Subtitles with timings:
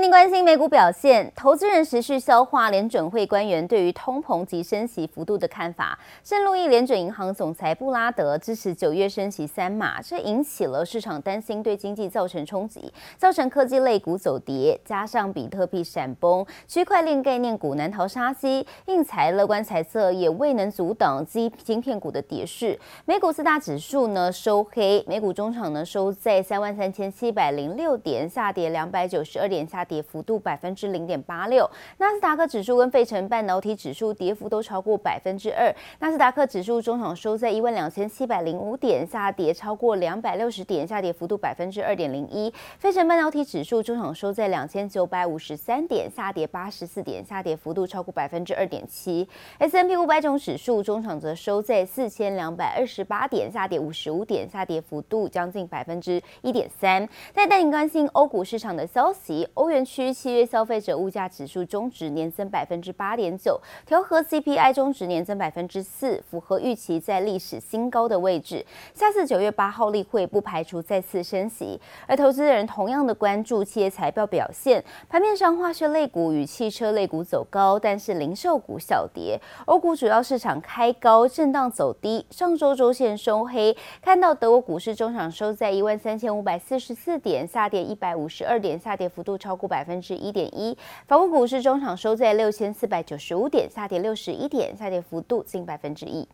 [0.00, 5.98] 带您关心美股表现，投资人持续消化联准会官员对于通膨及升息幅度的看法。
[6.24, 22.78] 圣路易联准银行总裁布拉德支持九月升息三码，这引起了市场担心对经济造成冲击，造成科技类股走跌，加上比特币闪崩，区块链概念股难逃杀机，应材乐观猜测也未能阻挡基晶片股的跌势。
[23.04, 29.86] 美股四大指数呢收黑，美股中场呢收在三万三千七百零六点，下跌两百九十二点下。
[29.90, 31.68] 跌幅度百分之零点八六，
[31.98, 35.74] 纳斯达克指数跟费城半导体指数跌幅都超过百分之二。
[35.98, 42.54] 纳斯达克指数中场收在一万两千七百零五点，下跌超过两百六十点，下跌幅度百分之二点零一。
[42.78, 49.28] 费城半导体指数中场收在两千九百五十三点，下跌八十四点，下跌幅度超过百分之二点七。
[49.58, 57.08] S&P 五百种指数中场则收在四千两百二十八点，下跌五十五点，下跌幅度将近百分之一点三。
[57.32, 59.70] 再带您关心欧股市场的消息，欧。
[59.70, 68.64] 元区七月消费者物价指数终值年增百分之八点九，调和 CPI 中值年增百分之四，符合预期在历史新高的位置。
[68.94, 74.82] 下次九月八号例会不排除再次升息，而投资人同样的关注企业财报表现。
[75.08, 79.40] 盘面上，化学类股与汽车类股走高，但是零售股小跌。
[79.66, 83.76] 欧股主要市场开高震荡走低，上周周线收黑。
[84.02, 96.25] 看到德国股市中场收在一万三千五百四十四点，下跌一百五十二点，下跌幅度超过百分之一点一，法国股市终场收在六千四百九十五点，下跌六十一点，下跌幅度近百分之一。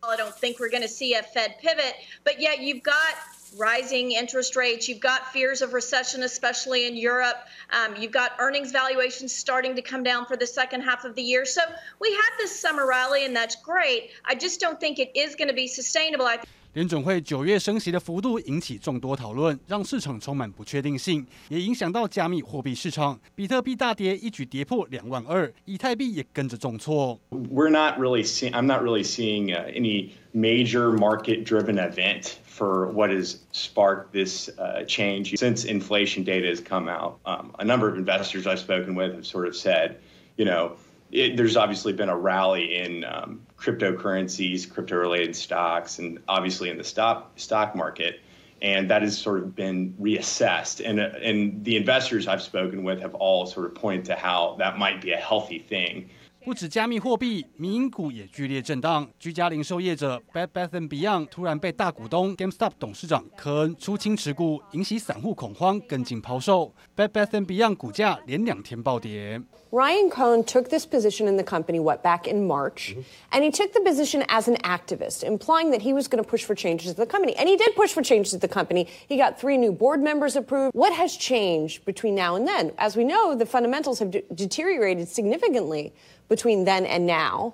[0.00, 3.14] I don't think we're going to see a Fed pivot, but yet you've got
[3.56, 7.38] rising interest rates, you've got fears of recession, especially in Europe.
[7.70, 11.22] Um, you've got earnings valuations starting to come down for the second half of the
[11.22, 11.46] year.
[11.46, 11.62] So
[12.00, 14.10] we had this summer rally, and that's great.
[14.26, 16.26] I just don't think it is going to be sustainable.
[16.26, 16.38] I
[16.74, 23.16] 联准会九月升息的幅度引起众多讨论，让市场充满不确定性，也影响到加密货币市场。
[23.32, 27.20] 比特币大跌，一举跌破两万二，以太币也跟着重挫。
[27.30, 28.50] We're not really seeing.
[28.54, 34.50] I'm not really seeing any major market-driven event for what has sparked this
[34.88, 37.20] change since inflation data has come out.
[37.24, 39.98] Um, a number of investors I've spoken with have sort of said,
[40.36, 40.72] you know.
[41.12, 46.83] It, there's obviously been a rally in um, cryptocurrencies, crypto-related stocks, and obviously in the
[46.83, 48.21] stock stock market,
[48.61, 50.83] and that has sort of been reassessed.
[50.83, 54.55] And uh, and the investors I've spoken with have all sort of pointed to how
[54.59, 56.09] that might be a healthy thing.
[56.44, 59.08] 不止加密货币，民营股也剧烈震荡。
[59.18, 66.74] 居家零售业者 Bed Bath and Beyond 突然被大股东 GameStop 董事长科恩出清持股，引起散户恐慌，跟进抛售。
[66.94, 69.40] Bed Bath and Beyond 股价连两天暴跌。
[69.70, 73.02] Ryan Cohen took this position in the company, what, back in March, mm-hmm.
[73.32, 76.44] and he took the position as an activist, implying that he was going to push
[76.44, 77.34] for changes at the company.
[77.36, 78.86] And he did push for changes at the company.
[79.08, 80.76] He got three new board members approved.
[80.76, 82.70] What has changed between now and then?
[82.78, 85.92] As we know, the fundamentals have de- deteriorated significantly
[86.29, 87.51] between then and now.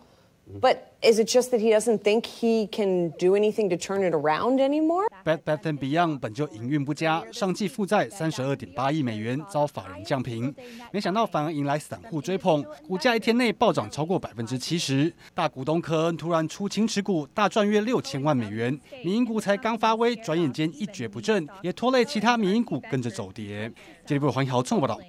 [0.61, 4.13] But is it just that he doesn't think he can do anything to turn it
[4.13, 5.07] around anymore?
[5.23, 10.53] Bed Bath and Beyond 本就营运不佳，上季负债三十二点八亿美元，遭法人降平，
[10.91, 15.11] 没想到反而迎来散户追捧，股价一天内暴涨超过百分之七十。
[15.33, 18.79] 大股东科恩突然出清持股，大赚约六千万美元。
[19.03, 23.71] 民营股才刚发威，转眼间一蹶不振，也拖累其他民营股跟着走跌。
[24.05, 24.99] 接不部欢迎豪，冲报道。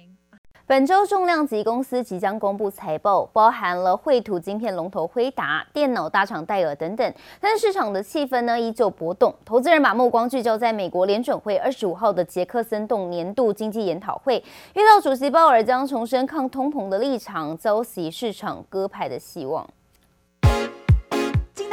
[0.67, 7.13] 本周重量级公司即将公布财报，包含了绘图晶片龙头辉达、电脑大厂戴尔等等。
[7.39, 19.65] 但市场的气氛呢依旧波动，投资人把目光聚焦在美国联准会二十五号的杰克森洞年度经济研讨会，预料主席鲍尔将重申抗通膨的立场，遭袭市场割派的希望。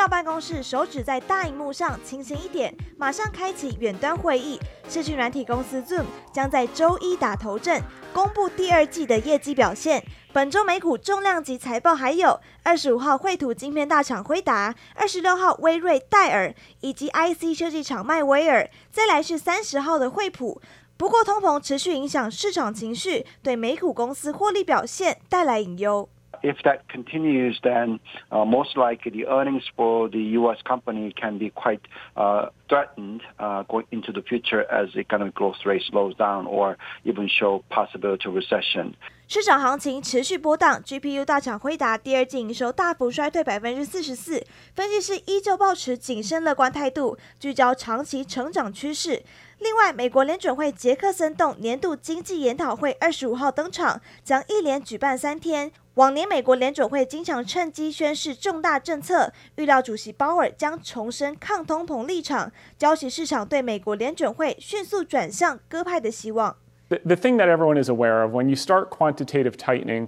[0.09, 4.59] 办公室，手指在大荧幕上轻轻一点，马上开启远端会议。
[4.88, 7.82] 视讯软体公司 Zoom 将在周一打头阵，
[8.12, 10.04] 公布第二季的业绩表现。
[10.32, 18.69] 本周美股重量级财报还有：二十五号绘图晶片大厂辉达，二十六号威瑞戴尔，以及 IC 设计厂迈威尔。
[18.91, 20.60] 再来是三十号的惠普。
[20.97, 26.09] 不过，通膨持续影响市场情绪，对美股公司获利表现带来隐忧。
[26.45, 28.01] If that continues, then
[28.31, 30.59] uh, most likely the earnings for the U.S.
[30.63, 31.81] company can be quite
[32.19, 36.77] uh, threatened uh, going into the future as economic growth rate slows down or
[37.07, 38.93] even show possibility of recession.
[39.27, 49.23] 市场行情持续波荡，GPU 大厂辉达第二季营收大幅衰退百分之四十四，分析师依旧保持谨慎乐观态度，聚焦长期成长趋势。
[49.61, 55.73] 另外，美国联准会杰克森洞年度经济研讨会二十五号登场，将一连举办三天。
[55.96, 66.56] 往年美国联准会经常趁机宣示重大政策，预料主席鲍尔将重申抗通膨立场，浇熄市场对美国联准会迅速转向鸽派的希望。
[66.90, 70.08] the, the thing that everyone is aware of when you start quantitative tightening,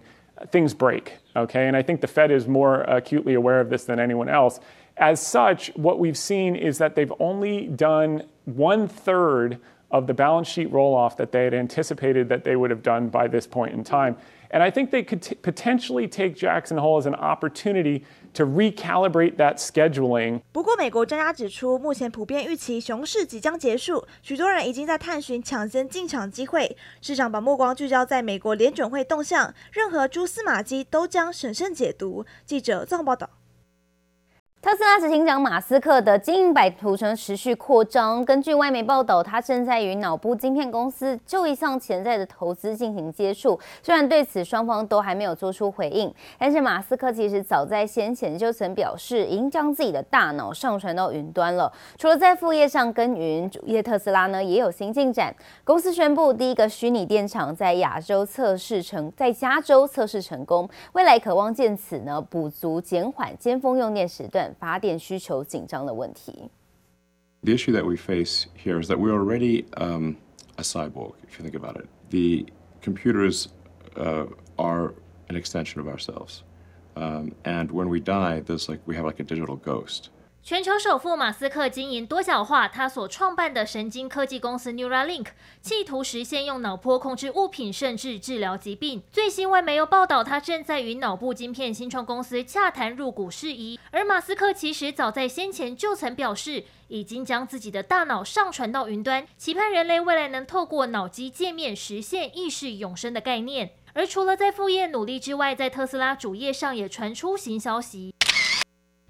[0.52, 1.68] things break, okay?
[1.68, 4.60] And I think the Fed is more acutely aware of this than anyone else.
[4.98, 9.60] As such, what we've seen is that they've only done one third
[9.90, 13.10] of the balance sheet roll off that they had anticipated that they would have done
[13.10, 14.16] by this point in time.
[14.51, 18.03] And I think they could t- potentially take Jackson Hole as an opportunity
[18.35, 20.41] to recalibrate that scheduling.
[20.53, 26.77] 不过，美国专家指出，目前普遍预期熊市即将结束，许多人已经在探寻抢先进场机会。
[27.01, 32.25] 市场把目光聚焦在美国联准会动向，任何蛛丝马迹都将审慎解读。
[32.45, 33.31] 记者综合报道。
[34.67, 38.25] 特斯拉执行长马斯克的经营版图层持续扩张。
[38.25, 43.57] 根据外媒报道，他正在与脑部晶片公司就一项潜在的投资进行接触。
[43.81, 51.73] 虽然对此双方都还没有做出回应，但是马斯克其实早在先前就曾表示，已经将自己的大脑上传到云端了。
[51.97, 55.33] 除了在副业上耕耘，主业特斯拉呢也有新进展。
[55.63, 64.53] 公司宣布，第一个虚拟电厂在亚洲测试成，在加州测试成功，未来渴望借此呢补足减缓尖峰用电时段。
[64.60, 66.50] 发电需求紧张的问题。
[67.44, 70.18] The issue that we face here is that we're already um,
[70.58, 71.88] a cyborg, if you think about it.
[72.10, 72.46] The
[72.82, 73.48] computers
[73.96, 74.28] uh,
[74.58, 74.94] are
[75.30, 76.44] an extension of ourselves.
[76.96, 80.10] Um, and when we die, there's like, we have like a digital ghost.
[80.49, 85.27] 全球首富马斯克经营多角化，他所创办的神经科技公司 Neuralink，
[85.61, 89.03] 企图实现用脑波控制物品，甚至治疗疾病。
[89.11, 93.77] 最新外媒有报道，他正在与脑部晶片新创公司洽谈入股事宜。
[93.91, 103.73] 而马斯克其实早在先前就曾表示，已经将自己的大脑上传到云端，期盼人类未来能透过脑机界面实现意识永生的概念。
[103.95, 108.15] 而除了在副业努力之外，在特斯拉主页上也传出新消息。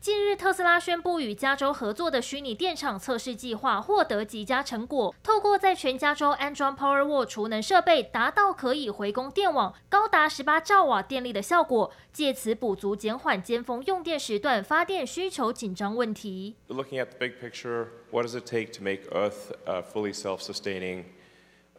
[0.06, 5.12] 近日，特斯拉宣布与加州合作的虚拟电厂测试计划获得极佳成果。
[5.20, 16.54] 透过在全加州安装 Powerwall 储能设备，达到可以回供电网高达十八兆瓦电力的效果，借此补足减缓尖峰用电时段发电需求紧张问题。
[16.68, 19.50] Looking at the big picture, what does it take to make Earth
[19.92, 21.06] fully self-sustaining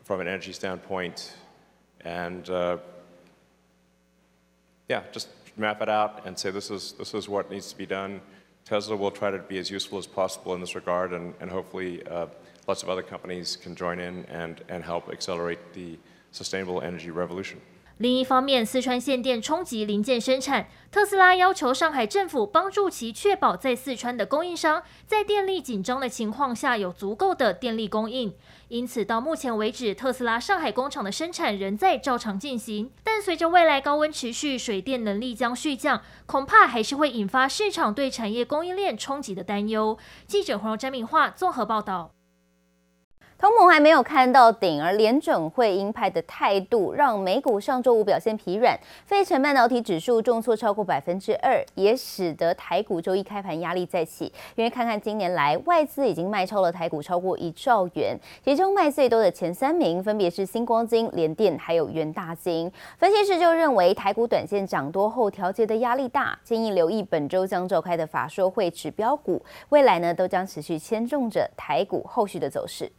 [0.04, 1.30] from an energy standpoint?
[2.04, 2.44] And
[4.90, 5.28] yeah, just
[5.58, 8.22] map it out and say this is this is what needs to be done.
[8.66, 12.06] Tesla will try to be as useful as possible in this regard, and, and hopefully
[12.08, 12.28] uh,
[12.68, 15.98] lots of other companies can join in and, and help accelerate the
[16.32, 17.62] sustainable energy revolution.
[18.00, 28.36] 另一方面，四川限电冲击零件生产，特斯拉要求上海政府帮助其确保在四川的供应商在电力紧张的情况下有足够的电力供应。
[28.68, 32.92] 因此，到目前为止，特斯拉上海工厂的生产仍在照常进行。
[33.04, 39.98] 但随着未来高温持续，水电能力将续降，恐怕还是会引发市场对产业供应链冲击的担忧。
[40.28, 42.17] 记者黄詹敏化综合报道。
[43.40, 48.76] 通膨还没有看到顶，而联准会鹰派的态度让美股上周五表现疲软，
[49.06, 54.34] 费城半导体指数重挫超过百分之二，也使得台股周一开盘压力再起。
[54.56, 62.72] 因为看看今年来外资已经卖超了台股超过一兆元，其中卖最多的前三名分别是新光金、联电还有元大金。
[62.98, 69.40] 分析师就认为台股短线涨多后调节的压力大，建议留意本周将召开的法说会指标股，
[69.70, 72.92] 未来呢都将持续牵动着台股后续的走势。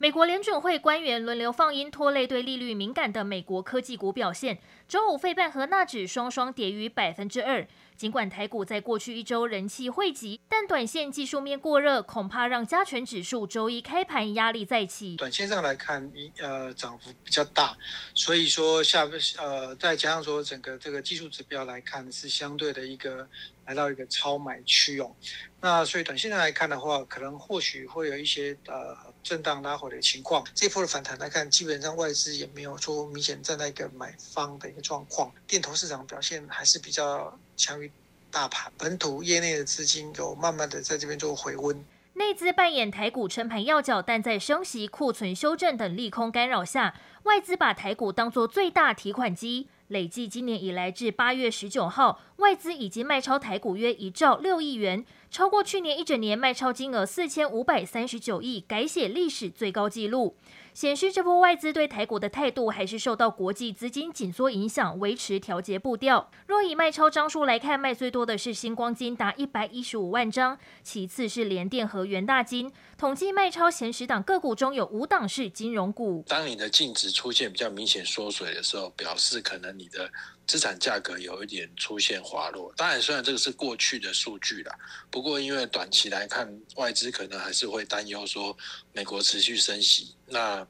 [0.00, 4.60] 美国联准会官员轮流放鹰，拖累对利率敏感的美国科技股表现。
[4.86, 7.66] 周五，费半和纳指双双跌逾百分之二。
[7.96, 15.16] 尽管台股在过去一周人气汇集，但短线技术面过热，恐怕让加权指数周一开盘压力再起。
[15.16, 17.76] 短线上来看，呃，涨幅比较大，
[18.14, 19.02] 所以说下
[19.38, 23.28] 呃，再加上说整个这个技术指标来看，是相对的一个
[23.66, 25.12] 来到一个超买区哦。
[25.60, 30.44] 那所以短线上来看的话，可能或许会有一些呃震荡拉回的情况。
[30.54, 37.90] 这波的反弹来看，基本上外资也没有说明显站在一个买方的一个状况，电投市场表现还是比较强于
[38.30, 41.84] 大盘，本土业内的资金有慢慢的在这边做回温。
[42.14, 49.68] 内资扮演台股撑盘要角，但在升息、库存修正等利空干扰下，外资把台股当作最大提款机。
[49.86, 60.36] 累计今年以来至八月十九号，外资已经卖超台股约一兆六亿元，超过去年一整年卖超金额四千五百三十九亿，改写历史最高纪录。
[60.72, 66.30] 显示这波外资对台股的态度还是受到国际资金紧缩影响，维持调节步调。
[66.46, 72.72] 若以卖超张数来看，卖最多的是星光金达一百一十五万张，其次是联电和元大金。
[72.96, 76.24] 统计卖超前十档个股中有五档是金融股。
[76.28, 80.08] 当你的净值出现比较明显缩水的时候，表示可能你的
[80.48, 82.72] 资产价格有一点出现滑落。
[82.74, 84.74] 当然，虽然这个是过去的数据啦，
[85.10, 88.56] 不过因为短期来看，外资可能还是会担忧说
[88.94, 90.16] 美国持续升息。
[90.26, 90.66] 那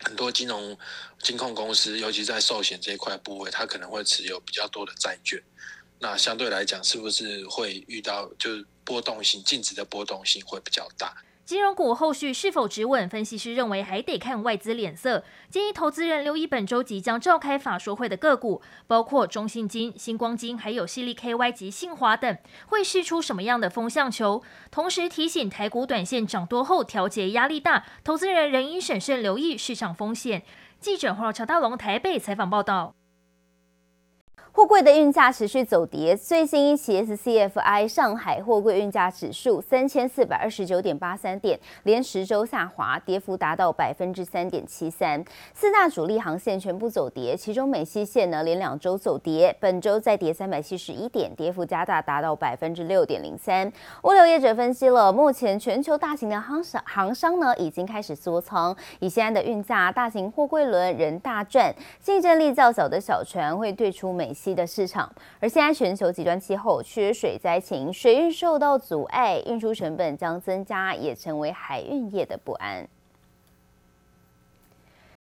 [0.00, 0.78] 很多金融
[1.20, 5.42] 金控公司，尤其在寿险这一块部位，它可能会持有比较多的债券。
[5.98, 11.16] 那相对来讲，是不是会遇到就是波动性、净值的波动性会比较大？
[11.48, 13.08] 金融股后续是否止稳？
[13.08, 22.36] 分析师认为还得看外资脸色，建议投资人留意本周即将召开法说会的个股，包括中信金、新光金，还有矽力 KY 及信华等，
[22.66, 24.42] 会试出什么样的风向球？
[24.70, 30.42] 同时提醒台股短线涨多后调节压力大，投资人仍应审慎留意市场风险。
[30.78, 32.97] 记者黄乔大龙台北采访报道。
[34.58, 45.24] 货柜的运价持续走跌，最新一期 SCFI 上海货柜运价指数三千四百二十九点八三点，连十周下滑，跌幅达到百分之三点七三。
[45.54, 53.72] 四大主力航线全部走跌，其中美西线呢连两周走跌，本周再跌三百七十一点，跌幅加大达到百分之六点零三。
[54.02, 72.88] 物流业者分析了，目前全球大型的航商航商呢已经开始缩仓，以现在的运价，大型货柜轮仍大赚，竞争力较小的小船会退出美西的市场，而现在全球极端气候、缺水灾情，水运受到阻碍，运输成本将增加，也成为海运业的不安。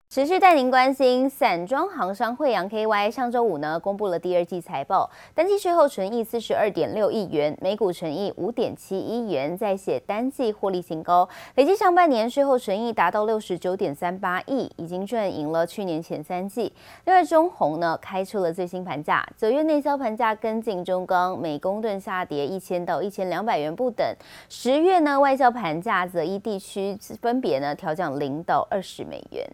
[0.09, 16.71] 持续带您关心散装航商慧洋 KY 上周五呢公布了第二季财报，单季税后纯益四十二点六亿元，每股纯益五点七一元，再写单季获利新高，累计上半年税后纯益达到六十九点三八亿，已经赚赢了去年前三季。
[17.03, 24.07] 六月中红呢开出了最新盘价，九月内销盘价跟进中钢，每公吨下跌一千到一千两百元不等。
[24.47, 29.45] 十月呢外销盘价则依地区分别呢调降零到二十美元。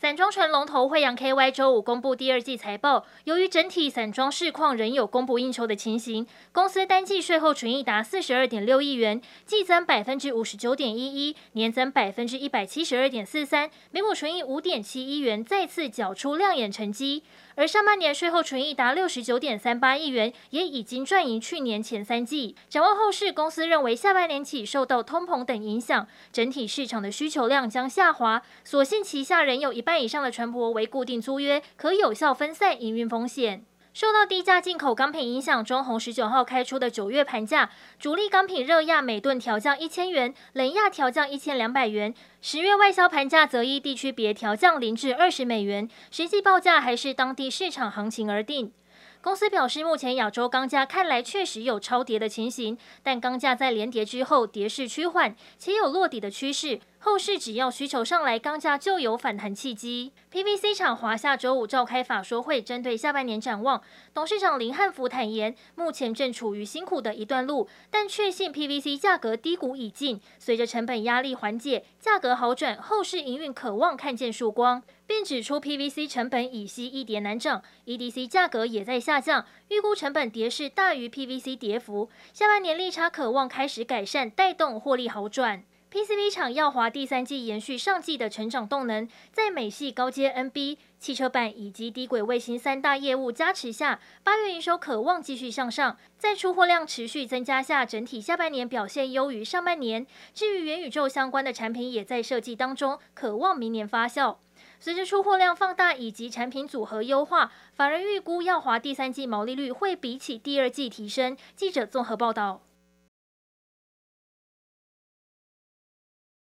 [0.00, 17.22] 散装船龙头慧洋 KY 周五公布第二季财报，由于整体散装市况仍有供不应求的情形，公司单季税后纯益达四十二点六亿元，季增百分之五十九点一一，年增百分之一百七十二点四三，每股纯益五点七一元，再次缴出亮眼成绩。
[17.56, 22.56] 而上半年税后纯益达六十九点三八亿元，也已经赚赢去年前三季。
[22.70, 28.40] 展望后市，公司认为下半年起受到通膨等影响，整体市场的需求量将下滑。
[28.64, 33.64] 所幸旗下仍有一半半以上的船舶为固定租约，可有效分散营运风险。
[33.92, 37.68] 受到低价进口钢品影响，中红十九号开出的九月盘价，
[37.98, 42.14] 主力钢品热轧每吨调降一千元，冷轧调降一千两百元。
[42.40, 48.72] 十月外销盘价则依地区别调降零至二十美元，实际报价还是当地市场行情而定。
[49.20, 56.78] 公司表示，目前亚洲钢价看来确实有超跌的情形，但钢价在连跌之后跌势趋缓，且有落底的趋势。
[57.02, 60.12] 后市只要需求上来，钢价就有反弹契机。
[60.30, 74.82] PVC 厂华夏周五召开法说会，针对下半年展望，董事长林汉福坦言，目前正处于辛苦的一段路，但确信 PVC 价格低谷已尽，随着成本压力缓解，价格好转，后市营运可望看见曙光。
[75.06, 85.64] 并指出，PVC 成本已息一跌难涨，EDC 价格也在下降，预估成本跌势大于 PVC 跌幅，下半年利差渴望开始改善，带动获利好转。
[85.92, 100.06] PCB 厂耀华第三季延续上季的成长动能，在美系高阶 NB、汽车板以及低轨卫星三大业务加持下，八月营收可望继续向上，在出货量持续增加下，整体下半年表现优于上半年。
[100.32, 104.36] 至于元宇宙相关的产品也在设计当中，可望明年发酵。
[104.78, 111.36] 随着出货量放大以及产品组合优化，法人预估耀华第三季毛利率会比起第二季提升。
[111.56, 112.62] 记者综合报道。